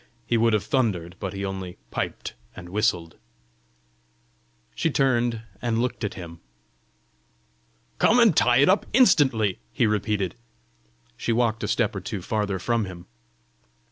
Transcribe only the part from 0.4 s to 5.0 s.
have thundered, but he only piped and whistled! She